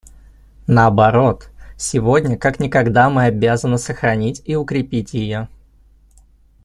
[0.65, 5.47] Наоборот, сегодня как никогда мы обязаны сохранить и укрепить ее.